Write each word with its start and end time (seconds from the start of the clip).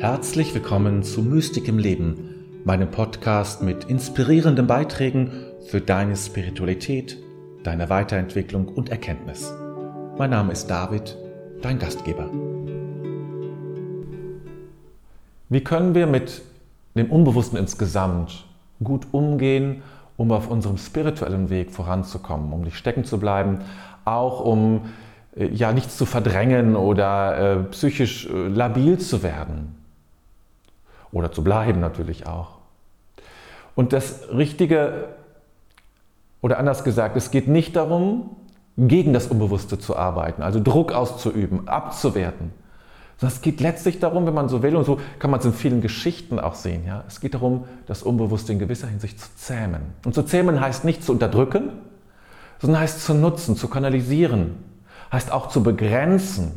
Herzlich 0.00 0.54
willkommen 0.54 1.02
zu 1.02 1.22
Mystik 1.22 1.66
im 1.66 1.76
Leben, 1.76 2.62
meinem 2.64 2.88
Podcast 2.88 3.62
mit 3.62 3.82
inspirierenden 3.86 4.68
Beiträgen 4.68 5.32
für 5.66 5.80
deine 5.80 6.14
Spiritualität, 6.14 7.18
deine 7.64 7.90
Weiterentwicklung 7.90 8.68
und 8.68 8.90
Erkenntnis. 8.90 9.52
Mein 10.16 10.30
Name 10.30 10.52
ist 10.52 10.68
David, 10.68 11.16
dein 11.62 11.80
Gastgeber. 11.80 12.30
Wie 15.48 15.64
können 15.64 15.96
wir 15.96 16.06
mit 16.06 16.42
dem 16.94 17.10
Unbewussten 17.10 17.58
insgesamt 17.58 18.46
gut 18.84 19.08
umgehen, 19.10 19.82
um 20.16 20.30
auf 20.30 20.48
unserem 20.48 20.78
spirituellen 20.78 21.50
Weg 21.50 21.72
voranzukommen, 21.72 22.52
um 22.52 22.60
nicht 22.60 22.76
stecken 22.76 23.02
zu 23.02 23.18
bleiben, 23.18 23.62
auch 24.04 24.44
um 24.44 24.82
äh, 25.34 25.48
ja 25.48 25.72
nichts 25.72 25.96
zu 25.96 26.06
verdrängen 26.06 26.76
oder 26.76 27.36
äh, 27.36 27.64
psychisch 27.64 28.28
äh, 28.28 28.46
labil 28.46 28.98
zu 28.98 29.24
werden 29.24 29.74
oder 31.12 31.32
zu 31.32 31.42
bleiben 31.42 31.80
natürlich 31.80 32.26
auch. 32.26 32.58
Und 33.74 33.92
das 33.92 34.28
Richtige, 34.30 35.08
oder 36.40 36.58
anders 36.58 36.84
gesagt, 36.84 37.16
es 37.16 37.30
geht 37.30 37.48
nicht 37.48 37.76
darum, 37.76 38.30
gegen 38.76 39.12
das 39.12 39.26
Unbewusste 39.26 39.78
zu 39.78 39.96
arbeiten, 39.96 40.42
also 40.42 40.60
Druck 40.62 40.92
auszuüben, 40.92 41.68
abzuwerten. 41.68 42.52
Sondern 43.16 43.36
es 43.36 43.42
geht 43.42 43.60
letztlich 43.60 43.98
darum, 43.98 44.26
wenn 44.26 44.34
man 44.34 44.48
so 44.48 44.62
will, 44.62 44.76
und 44.76 44.84
so 44.84 45.00
kann 45.18 45.30
man 45.30 45.40
es 45.40 45.46
in 45.46 45.52
vielen 45.52 45.80
Geschichten 45.80 46.38
auch 46.38 46.54
sehen, 46.54 46.84
ja, 46.86 47.02
es 47.08 47.20
geht 47.20 47.34
darum, 47.34 47.64
das 47.86 48.02
Unbewusste 48.02 48.52
in 48.52 48.60
gewisser 48.60 48.86
Hinsicht 48.86 49.20
zu 49.20 49.28
zähmen. 49.36 49.80
Und 50.04 50.14
zu 50.14 50.22
zähmen 50.22 50.60
heißt 50.60 50.84
nicht 50.84 51.02
zu 51.02 51.12
unterdrücken, 51.12 51.70
sondern 52.60 52.80
heißt 52.80 53.04
zu 53.04 53.14
nutzen, 53.14 53.56
zu 53.56 53.68
kanalisieren, 53.68 54.56
heißt 55.12 55.32
auch 55.32 55.48
zu 55.48 55.62
begrenzen. 55.62 56.52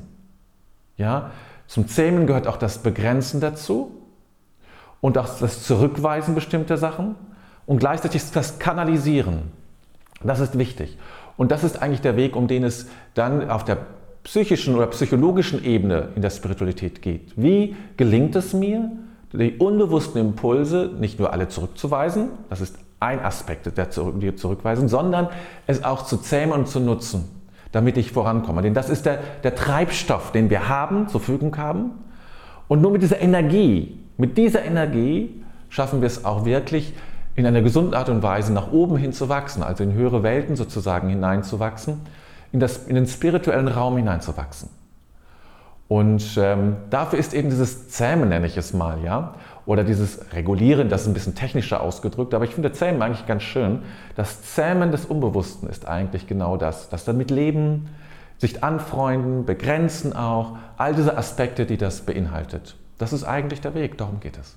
Ja? 0.97 1.31
Zum 1.67 1.87
Zähmen 1.87 2.27
gehört 2.27 2.47
auch 2.47 2.57
das 2.57 2.79
Begrenzen 2.79 3.41
dazu 3.41 4.00
und 5.01 5.17
auch 5.17 5.27
das 5.39 5.63
Zurückweisen 5.63 6.35
bestimmter 6.35 6.77
Sachen 6.77 7.15
und 7.65 7.79
gleichzeitig 7.79 8.31
das 8.31 8.59
Kanalisieren. 8.59 9.51
Das 10.23 10.39
ist 10.39 10.57
wichtig. 10.57 10.97
Und 11.37 11.51
das 11.51 11.63
ist 11.63 11.81
eigentlich 11.81 12.01
der 12.01 12.15
Weg, 12.15 12.35
um 12.35 12.47
den 12.47 12.63
es 12.63 12.87
dann 13.15 13.49
auf 13.49 13.65
der 13.65 13.77
psychischen 14.23 14.75
oder 14.75 14.87
psychologischen 14.87 15.63
Ebene 15.65 16.09
in 16.15 16.21
der 16.21 16.29
Spiritualität 16.29 17.01
geht. 17.01 17.33
Wie 17.35 17.75
gelingt 17.97 18.35
es 18.35 18.53
mir, 18.53 18.91
die 19.33 19.57
unbewussten 19.57 20.21
Impulse 20.21 20.91
nicht 20.99 21.17
nur 21.19 21.33
alle 21.33 21.47
zurückzuweisen, 21.47 22.29
das 22.49 22.61
ist 22.61 22.77
ein 22.99 23.19
Aspekt 23.19 23.75
der 23.75 23.89
Zurückweisen, 23.89 24.87
sondern 24.87 25.29
es 25.65 25.83
auch 25.83 26.03
zu 26.03 26.17
zähmen 26.17 26.53
und 26.53 26.67
zu 26.67 26.79
nutzen, 26.79 27.27
damit 27.71 27.97
ich 27.97 28.11
vorankomme. 28.11 28.61
Denn 28.61 28.75
das 28.75 28.89
ist 28.89 29.07
der, 29.07 29.19
der 29.43 29.55
Treibstoff, 29.55 30.31
den 30.31 30.51
wir 30.51 30.69
haben, 30.69 31.07
zur 31.07 31.19
Verfügung 31.19 31.57
haben. 31.57 31.91
Und 32.67 32.81
nur 32.81 32.91
mit 32.91 33.01
dieser 33.01 33.19
Energie, 33.19 33.97
mit 34.21 34.37
dieser 34.37 34.63
Energie 34.63 35.43
schaffen 35.69 36.01
wir 36.01 36.07
es 36.07 36.23
auch 36.25 36.45
wirklich, 36.45 36.93
in 37.35 37.45
einer 37.45 37.61
gesunden 37.61 37.93
Art 37.93 38.09
und 38.09 38.21
Weise 38.21 38.53
nach 38.53 38.71
oben 38.71 38.97
hin 38.97 39.13
zu 39.13 39.29
wachsen, 39.29 39.63
also 39.63 39.83
in 39.83 39.93
höhere 39.93 40.21
Welten 40.21 40.55
sozusagen 40.55 41.09
hineinzuwachsen, 41.09 42.01
in, 42.51 42.59
das, 42.59 42.85
in 42.85 42.95
den 42.95 43.07
spirituellen 43.07 43.67
Raum 43.67 43.97
hineinzuwachsen. 43.97 44.69
Und 45.87 46.37
ähm, 46.37 46.75
dafür 46.89 47.19
ist 47.19 47.33
eben 47.33 47.49
dieses 47.49 47.89
Zähmen, 47.89 48.29
nenne 48.29 48.47
ich 48.47 48.57
es 48.57 48.73
mal, 48.73 49.03
ja, 49.03 49.33
oder 49.65 49.83
dieses 49.83 50.33
Regulieren, 50.33 50.89
das 50.89 51.01
ist 51.01 51.07
ein 51.07 51.13
bisschen 51.13 51.35
technischer 51.35 51.81
ausgedrückt, 51.81 52.33
aber 52.33 52.45
ich 52.45 52.53
finde 52.53 52.71
Zähmen 52.73 53.01
eigentlich 53.01 53.25
ganz 53.25 53.43
schön. 53.43 53.79
Das 54.15 54.43
Zähmen 54.43 54.91
des 54.91 55.05
Unbewussten 55.05 55.67
ist 55.67 55.87
eigentlich 55.87 56.27
genau 56.27 56.57
das, 56.57 56.89
das 56.89 57.05
damit 57.05 57.31
Leben, 57.31 57.89
sich 58.37 58.63
anfreunden, 58.63 59.45
begrenzen 59.45 60.15
auch, 60.15 60.57
all 60.77 60.93
diese 60.93 61.17
Aspekte, 61.17 61.65
die 61.65 61.77
das 61.77 62.01
beinhaltet. 62.01 62.75
Das 63.01 63.13
ist 63.13 63.23
eigentlich 63.23 63.61
der 63.61 63.73
Weg, 63.73 63.97
darum 63.97 64.19
geht 64.19 64.37
es. 64.37 64.55